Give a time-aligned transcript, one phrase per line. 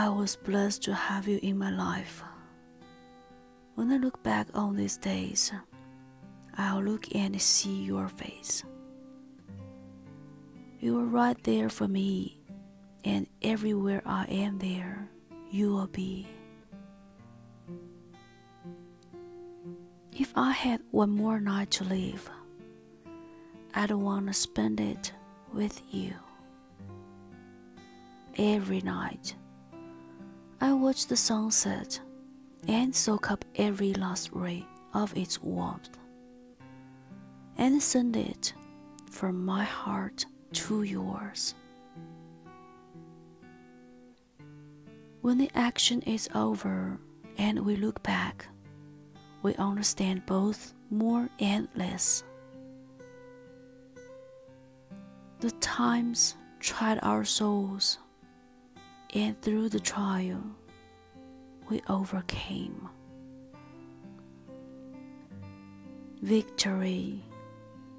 [0.00, 2.22] I was blessed to have you in my life.
[3.74, 5.52] When I look back on these days,
[6.56, 8.64] I'll look and see your face.
[10.78, 12.40] You are right there for me,
[13.04, 15.06] and everywhere I am there,
[15.50, 16.26] you will be.
[20.16, 22.30] If I had one more night to live,
[23.74, 25.12] I'd want to spend it
[25.52, 26.14] with you.
[28.38, 29.34] Every night,
[30.62, 31.98] I watch the sunset
[32.68, 35.96] and soak up every last ray of its warmth
[37.56, 38.52] and send it
[39.10, 41.54] from my heart to yours.
[45.22, 46.98] When the action is over
[47.38, 48.46] and we look back,
[49.42, 52.22] we understand both more and less.
[55.40, 57.98] The times tried our souls,
[59.13, 60.41] and through the trial,
[61.69, 62.89] we overcame.
[66.21, 67.23] Victory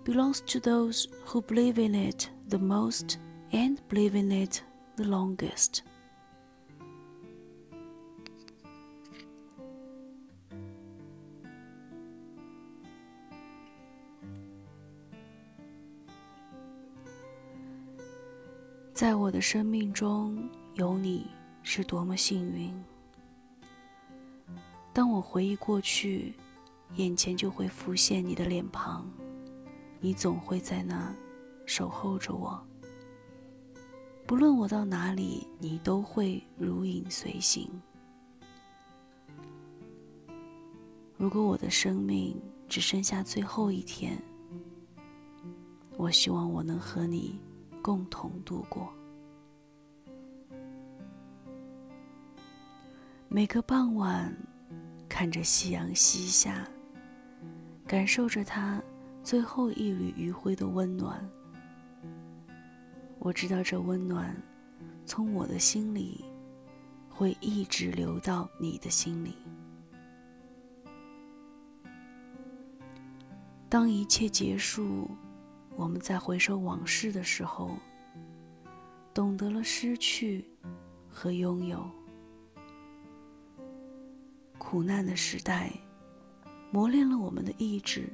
[0.04, 3.18] belongs to those who believe in it the most
[3.52, 4.62] and believe in it
[4.96, 5.82] the longest.
[18.96, 21.27] 在我的生命中 有你
[21.63, 22.73] 是多么幸运。
[24.93, 26.33] 当我回忆过去，
[26.95, 29.05] 眼前就会浮现你的脸庞，
[29.99, 31.13] 你总会在那
[31.65, 32.61] 守候着我。
[34.25, 37.69] 不论我到哪里，你都会如影随形。
[41.17, 42.35] 如果我的生命
[42.67, 44.17] 只剩下最后一天，
[45.97, 47.39] 我希望我能和你。
[47.83, 48.93] 共同度过
[53.33, 54.35] 每个傍晚，
[55.07, 56.67] 看着夕阳西下，
[57.87, 58.83] 感受着它
[59.23, 61.25] 最后一缕余晖的温暖。
[63.19, 64.35] 我知道这温暖
[65.05, 66.25] 从我的心里
[67.09, 69.37] 会一直流到你的心里。
[73.69, 75.09] 当一切结束。
[75.77, 77.77] 我们在回首往事的时候，
[79.13, 80.45] 懂得了失去
[81.09, 81.89] 和拥有。
[84.71, 85.69] 苦难的时代
[86.71, 88.07] 磨练了我们的意志，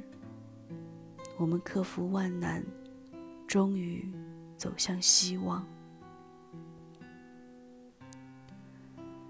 [1.38, 2.66] 我们克服万难，
[3.48, 4.12] 终于
[4.58, 5.64] 走向希望。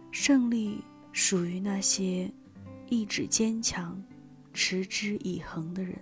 [0.09, 2.31] 胜利属于那些
[2.87, 4.01] 意志坚强、
[4.53, 5.99] 持之以恒的人。